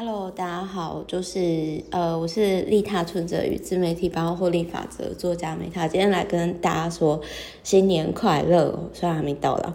[0.00, 7.20] Hello，大家好，就是呃，我是利他存折与自媒体百万获利法则作家美塔，今天来跟大家说
[7.64, 9.74] 新年快乐，虽然还没到了。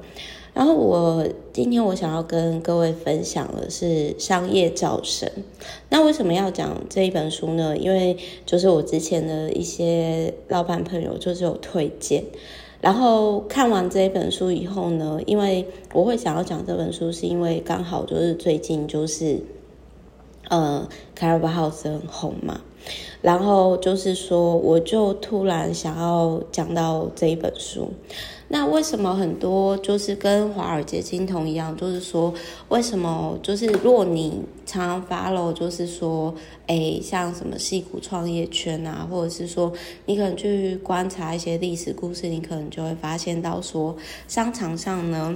[0.54, 5.30] 然后我今天我想要跟各位分享的是商业造神。
[5.90, 7.76] 那为什么要讲这一本书呢？
[7.76, 8.16] 因为
[8.46, 12.24] 就是我之前的一些老板朋友就是有推荐，
[12.80, 19.42] 然后看完这一本书以后呢，因为我会想要讲这本书，是因为刚好就是最近就是。
[20.54, 22.62] 呃，Clubhouse 很红嘛，
[23.22, 27.92] 然后就是说，我就突然想要讲到这一本书。
[28.50, 32.32] 那为什么很多就是跟华尔街金童一样，就是说，
[32.70, 36.32] 为什么就是如果你常常 follow，就是说，
[36.68, 39.74] 哎，像什么矽谷创业圈啊，或者是说，
[40.06, 43.96] 你可能去观察一些历史故事，你可能就会发现到说，
[44.28, 45.36] 商场上呢。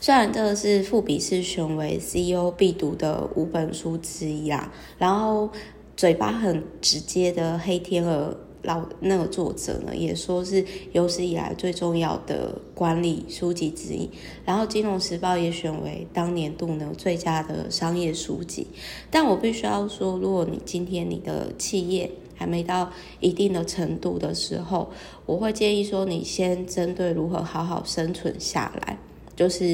[0.00, 5.50] 虽然这个是富比士选为 CEO 必读的五本书之一啦，然后
[5.96, 14.08] 嘴巴很直接的黑天鹅老那个作者呢，也说是有史以来最重要的管理书籍之一。
[14.44, 18.68] 然后金融时报也选为当年度呢最佳的商业书籍。
[19.10, 24.90] 但我必须要说，如果你今天你的企业还没到一定的程度的时候，
[25.26, 28.96] 我会建议说，你先针对如何好好生存下来。
[29.34, 29.64] 就是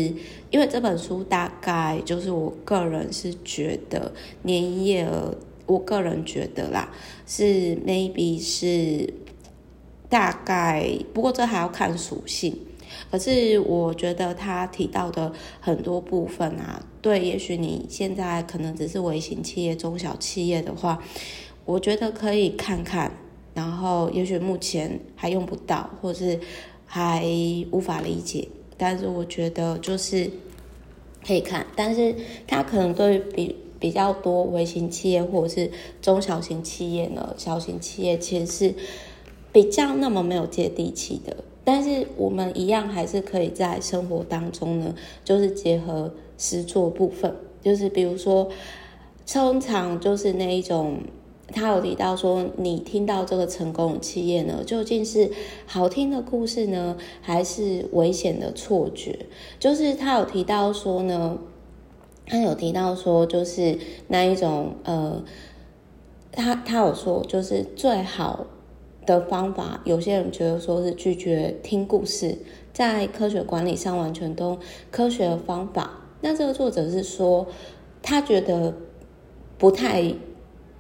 [0.50, 5.34] 因为这本书大概就是我个人是觉得年营业额，
[5.66, 6.90] 我个人觉得啦
[7.26, 9.12] 是 maybe 是
[10.08, 12.56] 大概，不过这还要看属性。
[13.10, 21.02] 可是我觉得他提到的很多部分啊，对，也许你现在可能只是微型企业、中小企业的话，
[21.64, 23.12] 我觉得可以看看。
[23.54, 26.38] 然后也许目前还用不到，或是
[26.86, 27.24] 还
[27.72, 28.46] 无法理解。
[28.78, 30.30] 但是我觉得就是
[31.26, 32.14] 可以看，但是
[32.46, 38.74] 它可能对比比较多微型企业或者是中小型企业呢，小型企业其实是
[39.52, 41.36] 比较那么没有接地气的。
[41.64, 44.94] 但是我们一样还是可以在生活当中呢，
[45.24, 48.48] 就是结合实作部分，就是比如说
[49.26, 51.00] 通常就是那一种。
[51.50, 55.30] 他有提到说，你听到这个成功的企业呢，究竟是
[55.64, 59.26] 好听的故事呢，还是危险的错觉？
[59.58, 61.38] 就是他有提到说呢，
[62.26, 65.24] 他有提到说，就是那一种呃，
[66.30, 68.46] 他他有说，就是最好
[69.06, 72.36] 的方法，有些人觉得说是拒绝听故事，
[72.74, 74.58] 在科学管理上完全都
[74.90, 75.98] 科学的方法。
[76.20, 77.46] 那这个作者是说，
[78.02, 78.74] 他觉得
[79.56, 80.12] 不太。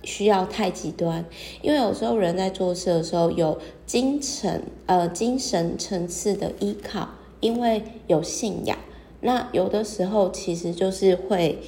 [0.08, 1.22] 需要太极端，
[1.60, 7.06] 因为有时候人在做事的时候有精神呃精神层次的依靠，
[7.40, 8.78] 因为有信仰，
[9.20, 11.58] 那有的时候其实就是会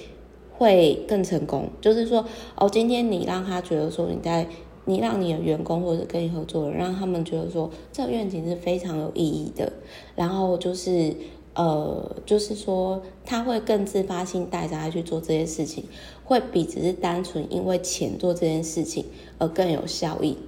[0.57, 1.69] 会更成功。
[1.83, 2.25] 就是说
[2.55, 4.47] 哦，今天你让他觉得说你在
[4.87, 9.71] 你让你的员工或者跟你合作人，让他们觉得说这个愿景是非常有意义的，
[10.17, 11.15] 然后就是。
[11.61, 15.85] 呃，就是说他会更自发性带着他去做这些事情，
[16.25, 19.05] 会比只是单纯因为钱做这件事情
[19.37, 20.39] 而更有效益。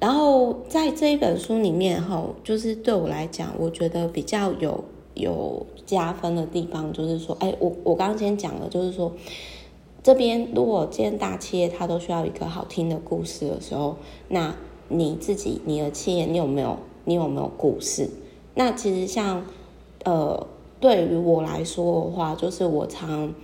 [0.00, 4.82] 然后在这一本书里面哈，就是对我来讲，我觉得比较有
[5.12, 9.12] 有加分的地方，就是说，哎，我我刚刚先讲了，就是说
[10.02, 13.96] 这边如果今天大企业它都需要一个好听的故事的时候，
[14.28, 14.54] 那
[14.88, 18.08] 你自己你的企业你有没有你有没有故事？
[18.54, 19.44] 那其实像。
[20.04, 20.46] 呃，
[20.80, 23.34] 对于我来说的话，就是我常，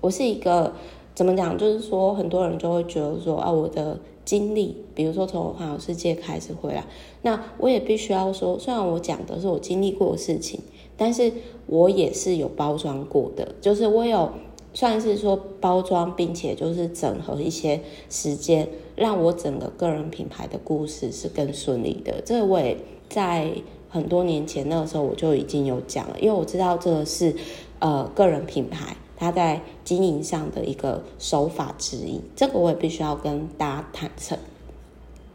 [0.00, 0.72] 我是一个
[1.14, 1.58] 怎么讲？
[1.58, 6.84] 就是说，很多人就会觉得说，啊，我的经历，比如说从我环游世界开始回来，
[7.22, 10.60] 那我也必须要说，虽然我讲的是我经历过的事情，
[10.96, 11.32] 但是
[11.66, 14.30] 我也是有包装过的，就是我有
[14.72, 22.20] 算是说包装，并且就是整合一些时间，让我整个个人品牌的故事是更顺利的。
[22.24, 22.76] 这我也
[23.08, 23.50] 在。
[23.94, 27.32] 很多年前那个时候我就已经有讲了，因为我知道这个是
[27.78, 34.36] 呃个人品牌它在经营上的一个手法之一，这个我也必须要跟大家坦诚。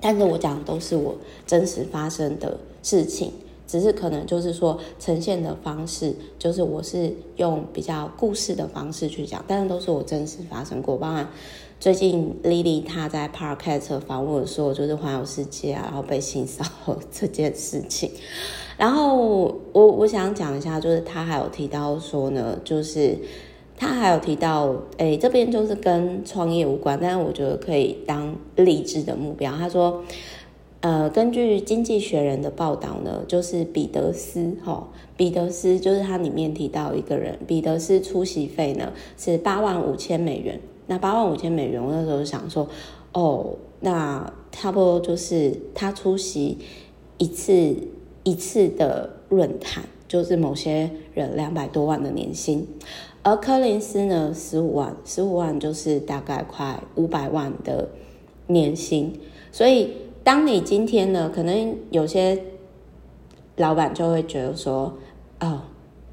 [0.02, 1.16] 但是我讲的都是我
[1.48, 3.32] 真实发生的事情，
[3.66, 11.26] 只是可能就是说呈现的方式，就是我是用比较故事的方式去讲，但是都是我真实发生过，包含。
[11.80, 18.12] 最近 Lily 她在 Podcast 访问说，就是环游世界啊，然后被性骚扰这件事情。
[18.78, 23.18] 然后我我想讲一下，就是他还有提到说呢，就是
[23.78, 29.56] 他还有提到，哎，这边就是跟创业无关，但是我觉得可以当励志的目标。
[29.56, 30.04] 他说，
[30.82, 40.60] 呃，根据《经济学人》的报道呢，就是彼得斯哈、哦，彼得斯就是他里面提到一个人，彼得斯出席费呢是八万五千美元。
[40.90, 42.68] 那八万五千美元，我那时候想说，
[43.14, 46.58] 哦，那差不多就是他出席
[47.18, 47.76] 一次
[48.24, 52.68] 一次的论坛，就是某些人两百多万的年薪，
[53.24, 57.88] 而柯林斯呢十五万，十五万就是大概快五百万的
[58.48, 59.18] 年薪，
[59.52, 59.94] 所以。
[60.22, 62.38] 当你今天呢，可能有些
[63.56, 64.94] 老板就会觉得说，
[65.40, 65.62] 哦，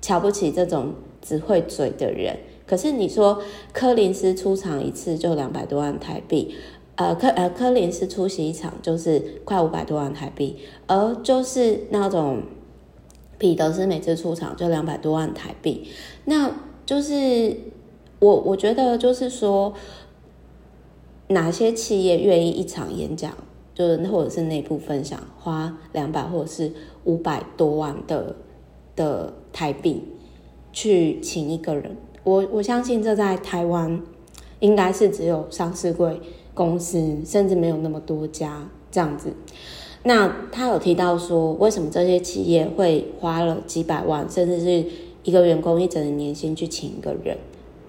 [0.01, 2.39] 瞧不起这种只会嘴的人。
[2.67, 3.41] 可是你说
[3.73, 6.55] 柯林斯出场一次就两百多万台币，
[6.97, 12.43] 呃，柯呃柯林斯出席一场就是快五百多万台币，而就是那种
[13.39, 15.89] 彼得斯每次出场就两百多万台币，
[16.25, 16.51] 那
[16.85, 17.57] 就是
[18.19, 19.73] 我我觉得就是说，
[21.29, 23.33] 哪些企业愿意一场演讲？
[23.75, 26.73] 就是或者是内部分享，花两百或者是
[27.05, 28.35] 五百多万的
[28.97, 30.03] 的台币
[30.73, 31.95] 去请一个人，
[32.27, 34.03] 我我相信这在台湾
[34.59, 36.21] 应该是只有上市柜
[36.55, 39.33] 公司，甚至没有那么多家这样子。
[40.03, 44.85] 那他有提到说，为什么这些企业会花了几百万，甚至是
[45.23, 47.39] 一个员工一整年年薪去请一个人？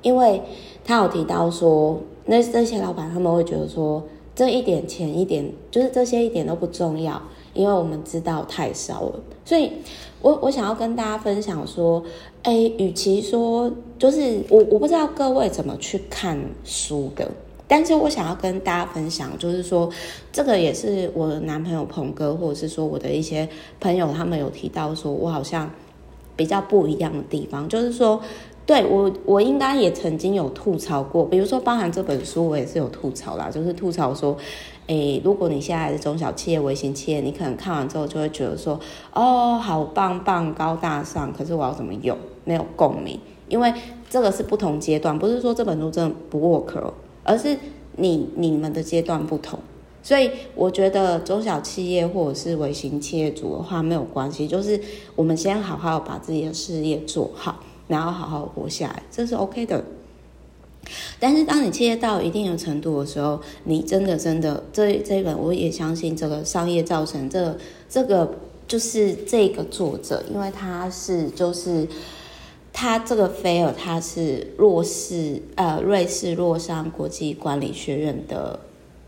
[0.03, 0.43] 因为
[0.85, 4.03] 他有提到说，那这些老板他们会觉得说。
[4.35, 7.19] 这一点钱一点，就是这些一点都不重要，
[7.57, 9.19] 因为我们知道太少了。
[9.43, 9.71] 所以
[10.21, 12.03] 我我想要跟大家分享说，
[12.43, 17.29] 哎，与其说就是我我不知道各位怎么去看书的，
[17.67, 19.89] 但是我想要跟大家分享，就是说
[20.31, 23.49] 这个也是我的男朋友鹏哥，或者是说我的一些
[23.79, 25.69] 朋友，他们有提到说我好像
[26.35, 28.21] 比较不一样的地方，就是说。
[28.67, 34.35] 对我，我应该也曾经有吐槽过，比如说包含这本书，我也是有吐槽啦，就是吐槽说，
[34.87, 38.77] 诶，如果你现在是中小企业、微型企业，你可能看完之后就会觉得说，
[39.13, 42.17] 哦，好棒棒、高大上，可是我要怎么用？
[42.43, 43.17] 没有共鸣，
[43.47, 43.73] 因为
[44.09, 46.91] 这个是不同阶段，不是说这本书真的不 work，
[47.23, 47.57] 而是
[47.95, 49.57] 你你们的阶段不同，
[50.03, 54.77] 所以我觉得中小企业或者是微型企业主的话没有关系，就是
[55.15, 57.63] 我们先好好把自己的事业做好。
[57.87, 59.83] 然后好好活下来，这是 OK 的。
[61.19, 67.57] 但是当你企业到一定的程度的时候，你真的真的这这一本我也相信这个商业造成这、
[67.89, 68.35] 这个
[68.67, 71.87] 就是这个作者，因为他是就是
[72.71, 78.57] 他这个菲尔他是洛士呃瑞士洛桑国际管理学院的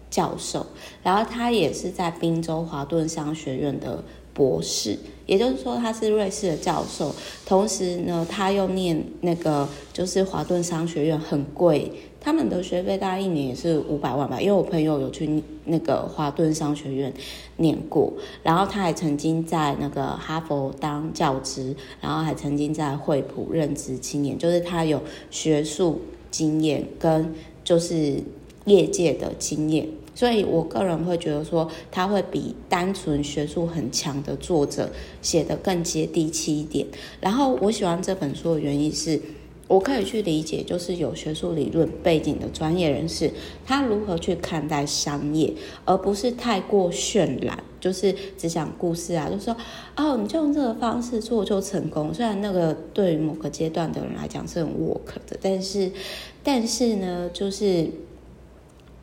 [0.09, 0.65] 教授，
[1.01, 4.03] 然后他也是在宾州华顿商学院的。
[4.39, 7.13] 博士，也就是说他是瑞士的教授，
[7.45, 11.91] 同时呢，他又念那个就是华顿商学院，很贵，
[12.21, 14.39] 他们的学费大概一年也是五百万吧。
[14.39, 17.13] 因为我朋友有去那个华顿商学院
[17.57, 25.99] 念过，然后他还曾经在那个哈佛当教职，然后还曾经在惠普任职七年，就是他有学术
[26.31, 28.23] 经验跟就是
[28.63, 29.85] 业界的经验。
[30.19, 34.89] 所以，我个人会觉得说，他会比单纯学术很强的作者
[35.21, 36.85] 写得更接地气一点。
[37.21, 39.17] 然后，我喜欢这本书的原因是，
[39.69, 43.31] 我可以去理解，就是有学术理论背景的专业人士，
[43.65, 45.53] 他如何去看待商业，
[45.85, 49.55] 而不是太过渲染，就是只讲故事啊，就说
[49.95, 52.13] 哦，你就用这个方式做就成功。
[52.13, 55.89] 虽然那个对于某个阶段的人来讲是很 work 的，但是，
[56.43, 57.89] 但是呢，就是。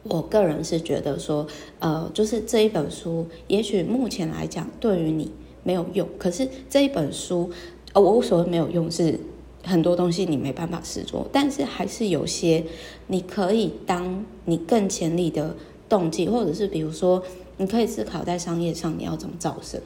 [0.09, 1.47] 我个人是觉得说，
[1.79, 5.31] 呃，就是这一本书，也许目前来讲对于你
[5.63, 7.51] 没有用，可是这一本书，
[7.93, 9.19] 呃，我所谓没有用是
[9.65, 12.65] 很多东西你没办法实做，但是还是有些
[13.09, 15.57] 你可以当你更潜力的
[15.89, 17.23] 动机，或者是比如说
[17.57, 19.81] 你可以思考在商业上你要怎么造神，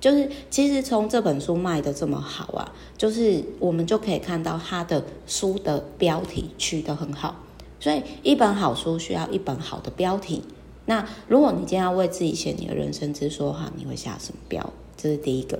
[0.00, 7.36] 就是其实从这本书卖得这么好啊，就是我们就可以看到他的书的标题取得很好。
[7.80, 10.44] 所以，一本好书需要一本好的标题。
[10.84, 14.72] 那如果你今天要为自己写你的人生之书哈，你会下什么标？
[14.96, 15.58] 这是第一个。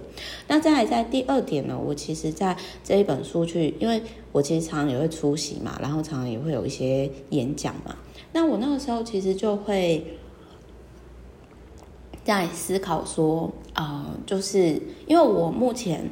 [0.48, 1.78] 那再来在第二点呢？
[1.82, 7.96] 我其实在这一本书去，因为我其实常常也会出席嘛，然后常常也会有一些演讲嘛。
[8.32, 10.18] 那我那个时候其实就会
[12.22, 16.10] 在思考说，啊、呃，就是因为我目前。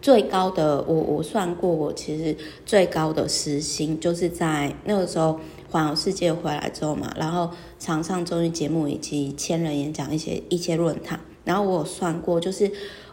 [0.00, 5.40] 最高的，我我算过，我其实最高的时薪就是在那个时候
[5.70, 12.70] 环游世界回来之后嘛，然后常上综艺节目以及千人演讲一些一些论坛，然后我有算过，就是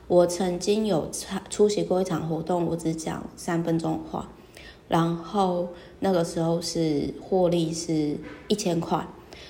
[0.07, 4.29] 我曾经有参出席过一场活动，我只讲三分钟话，
[4.87, 8.15] 然后那个时候是获利是
[8.47, 9.05] 一千块，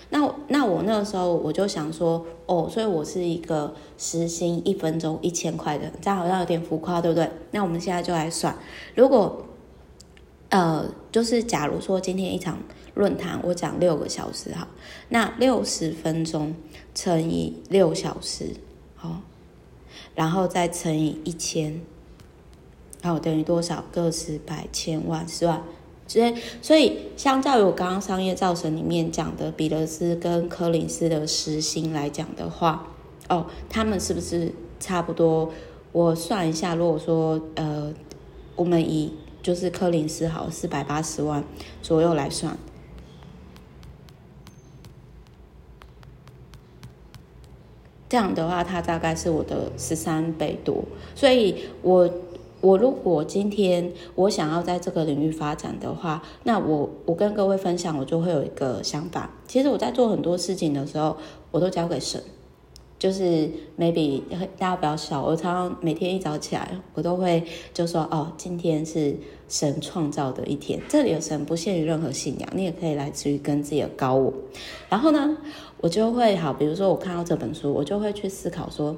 [0.09, 7.29] 那那我那个时候我就想说，哦，所以我是一个时薪一分钟一千块的，这样好像有点浮夸，对不对？
[7.51, 8.55] 那我们现在就来算，
[8.95, 9.45] 如果
[10.49, 12.59] 呃，就是假如说今天一场
[12.93, 14.67] 论坛我讲六个小时哈，
[15.09, 16.53] 那六十分钟
[16.93, 18.51] 乘以六小时，
[18.95, 19.21] 好，
[20.13, 21.81] 然后再乘以一千，
[23.01, 23.83] 好，等于多少？
[23.91, 25.61] 个十百千万十万。
[26.07, 32.87] 所以，所以相较于我刚刚商业造神里面讲的彼得斯跟柯林斯的时薪来讲的话，
[33.27, 35.51] 哦，他们是不是差不多？
[35.91, 37.91] 我算一下，如果说呃，
[38.55, 41.43] 我们以就是柯林斯好四百八十万
[41.81, 42.55] 左右来算，
[48.07, 50.83] 这样的话，它大概是我的十三倍多，
[51.15, 52.07] 所以我。
[52.65, 59.29] 我如果今天我想要在这个领域发展的话，那我我跟各位分享，我就会有一个想法。
[59.47, 61.15] 其实我在做很多事情的时候，
[61.51, 62.19] 我都交给神。
[62.97, 64.23] 就是 maybe
[64.57, 69.15] 大家不要笑，我常常每天一早起来，我都会就说哦，今天是
[69.47, 70.81] 神创造的一天。
[70.89, 74.33] 这里的神不限于任何信仰，你也可以来自于跟自己的高我。
[74.89, 75.37] 然后呢，
[75.81, 78.97] 我就会好，比如说我看到这本书，我就会去思考说，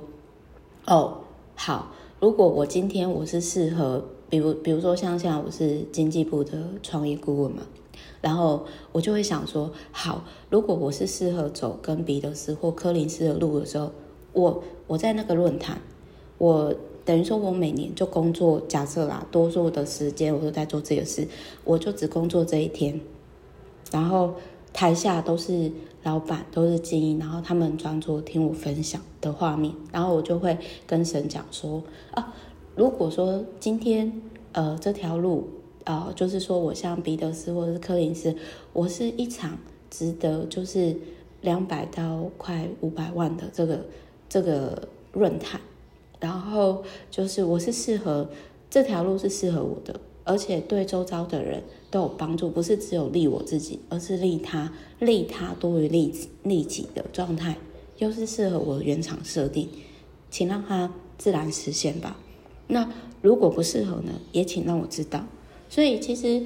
[0.85, 1.17] 哦，
[1.55, 1.91] 好。
[2.19, 7.61] 如果我今天我是适合，比如比如说像现在我是经济部的创业顾问嘛，
[8.21, 13.91] 然后我就会想说，好，如果我是适合走跟彼得斯或柯林斯的路的时候，
[14.33, 15.79] 我我在那个论坛，
[16.39, 16.73] 我
[17.05, 21.27] 等于说我每年就工作，假设啦，多数的时间我都在做这个事，
[21.63, 22.99] 我就只工作这一天，
[23.91, 24.33] 然后
[24.73, 25.71] 台下都是。
[26.07, 32.33] 老板都是精英，然后他们专注听我分享的画面，然后我就会跟神讲说啊，
[32.77, 34.21] 如果说今天
[34.53, 35.49] 呃这条路
[35.83, 38.33] 啊、呃，就是说我像彼得斯或者是柯林斯，
[38.71, 39.57] 我是一场
[39.89, 40.95] 值得就是
[41.41, 43.85] 两百到快五百万的这个
[44.29, 45.59] 这个论坛，
[46.21, 48.29] 然后就是我是适合
[48.69, 49.99] 这条路是适合我的。
[50.27, 57.57] 而且对周遭的人都有帮助，不是只有利我自己，而是利他，利他多于利利己的状态，
[57.97, 59.69] 又是适合我的原厂设定，
[60.29, 62.17] 请让它自然实现吧。
[62.67, 62.91] 那
[63.21, 65.25] 如果不适合呢，也请让我知道。
[65.69, 66.45] 所以其实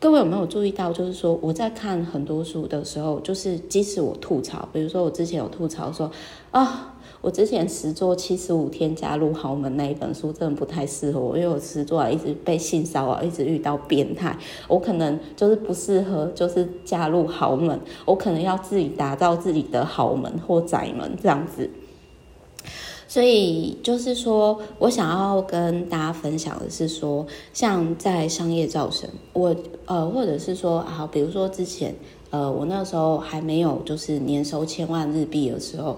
[0.00, 6.10] 各位有没有注意到，就是说我在看很多书的时候，就是即使我吐槽，比如说我之前有吐槽说
[6.50, 6.90] 啊。
[7.24, 14.36] 我之前实做七十五天加入豪门那一本书真的不太适合我，因为我实做一直被性骚扰，一直遇到变态，
[14.68, 21.70] 我可能就是不适合，就是加入豪门，我可能要自己打造自己的豪门或宅门这样子。
[23.08, 31.94] 所以就是说我想要跟大家分享的是说，像在商业造神，我呃或者是说好，比如说之前
[32.28, 35.96] 呃我那时候还没有就是年收千万日币的时候。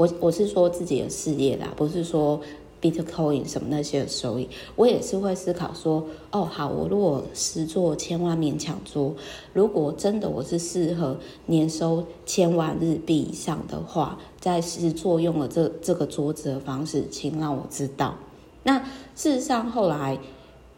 [0.00, 2.40] 我我是说自己的事业啦，不是说
[2.80, 4.48] Bitcoin 什么那些的收益。
[4.74, 9.14] 我也是会思考说，哦，好，我如果实作千万勉强做，
[9.52, 18.14] 如果真的我是适合年收千万日币以上的话，在实作用了这这个桌子的方式，请让我知道。
[18.62, 18.78] 那
[19.14, 20.18] 事实上后来。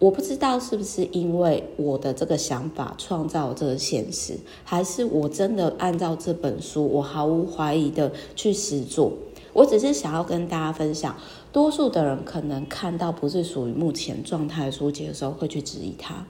[0.02, 9.12] 我不知道是不是因为我的这个想法创造这个现实，还是我真的按照这本书，我毫无怀疑的去实做。
[9.52, 11.14] 我只是想要跟大家分享，
[11.52, 16.26] 多数的人可能看到不是属于目前状态的书籍的时候，会去质疑它，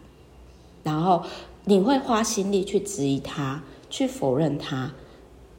[0.83, 1.23] 然后
[1.65, 4.93] 你会花心力去质疑它，去否认它。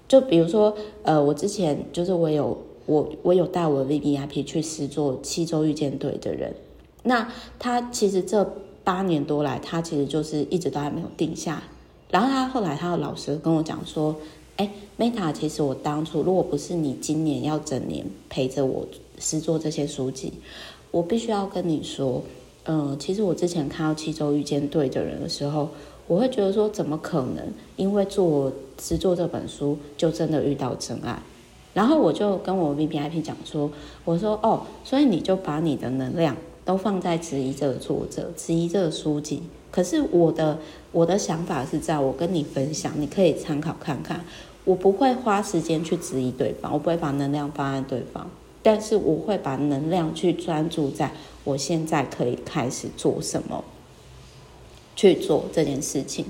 [0.08, 6.54] 就比如说，呃，我之前就是我有我我有带我的 VVIP 去实做七周遇见对的人。
[7.04, 7.30] 那
[7.60, 11.62] 他其实这八年多来，他其实就是一直都还没有定下。
[12.10, 14.16] 然后他后来他的老师跟我讲说
[14.58, 20.34] ：“哎，Meta，其实我当初如果不是你今年要整年陪着我实作这些书籍，
[20.92, 22.22] 我必须要跟你说，
[22.66, 25.70] 嗯，其实我之前看到七周遇见对的人的时候，
[26.08, 27.52] 我会觉得说，怎么可能？
[27.78, 31.22] 因为做实作这本书就真的遇到真爱。
[31.74, 33.72] 然后我就跟我 VVIP 讲说，
[34.06, 39.44] 我说哦，所以你就把你的能量。”都放在质疑这个作者，质疑这个书籍。
[39.72, 40.60] 可是我的
[40.92, 44.24] 我的想法是在，我跟你分享，你可以参考看看。
[44.66, 48.30] 我不会花时间去质疑对方，我不会把能量放在对方，
[48.62, 51.12] 但是我会把能量去专注在
[51.44, 53.64] 我现在可以开始做什么，
[54.96, 56.26] 去做这件事情。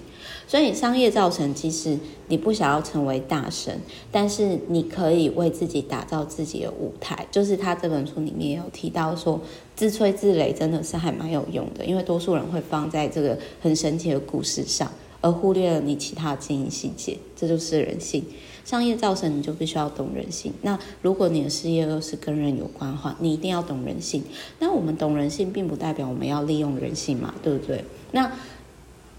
[0.47, 1.97] 所以商业造神，其实
[2.27, 3.79] 你不想要成为大神，
[4.12, 7.25] 但是你可以为自己打造自己的舞台。
[7.31, 9.41] 就是他这本书里面也有提到说，
[9.75, 18.23] 自吹自擂真的是还蛮有用的，因为多数人会放在这个很神奇的故事上，而忽略了你其他的经营细节，这就是人性。
[18.65, 20.53] 商业造成你就必须要懂人性。
[20.62, 24.23] 那如果你的事业又是跟人有关的话，你一定要懂人性。
[24.59, 27.83] 那我们懂人性，并不代表我们要利用人性嘛，对不对？
[28.13, 28.31] 那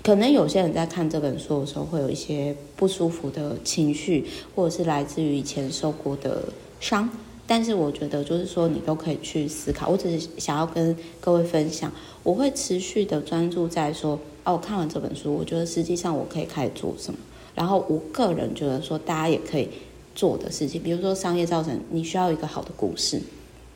[0.04, 6.42] 可能有些人在看这本书的时候，会有一些不舒服的情绪，或者是来自于以前受过的
[6.78, 7.08] 伤。
[7.46, 9.88] 但是我觉得，就是说你都可以去思考。
[9.88, 11.90] 我只是想要跟各位分享，
[12.22, 17.18] 我会持续的专注在说，哦，我看完这本书，我觉得实际上我可以开始做什么。
[17.54, 19.70] 然后我个人觉得说，大家也可以
[20.14, 23.22] 做的事情，比如说商业造成你需要一个好的故事，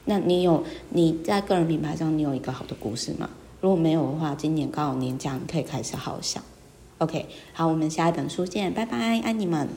[0.05, 3.31] 那你有你在个人品牌上你有一个好的故事吗？
[3.61, 6.43] 如果没有的话，今年刚好年假，你可以开始好好想。
[6.99, 9.69] OK，好，我们下一本书见，拜拜，爱你们。